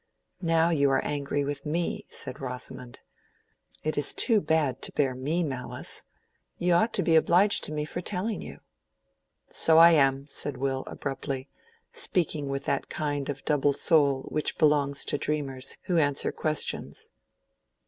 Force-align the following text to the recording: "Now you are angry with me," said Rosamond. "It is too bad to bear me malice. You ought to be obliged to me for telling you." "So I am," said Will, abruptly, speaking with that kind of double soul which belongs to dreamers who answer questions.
"Now 0.41 0.71
you 0.71 0.89
are 0.89 1.05
angry 1.05 1.43
with 1.43 1.63
me," 1.63 2.05
said 2.09 2.39
Rosamond. 2.41 3.01
"It 3.83 3.99
is 3.99 4.15
too 4.15 4.41
bad 4.41 4.81
to 4.81 4.91
bear 4.93 5.13
me 5.13 5.43
malice. 5.43 6.05
You 6.57 6.73
ought 6.73 6.91
to 6.95 7.03
be 7.03 7.15
obliged 7.15 7.63
to 7.65 7.71
me 7.71 7.85
for 7.85 8.01
telling 8.01 8.41
you." 8.41 8.61
"So 9.51 9.77
I 9.77 9.91
am," 9.91 10.25
said 10.27 10.57
Will, 10.57 10.83
abruptly, 10.87 11.49
speaking 11.93 12.49
with 12.49 12.65
that 12.65 12.89
kind 12.89 13.29
of 13.29 13.45
double 13.45 13.73
soul 13.73 14.23
which 14.23 14.57
belongs 14.57 15.05
to 15.05 15.19
dreamers 15.19 15.77
who 15.83 15.99
answer 15.99 16.31
questions. 16.31 17.11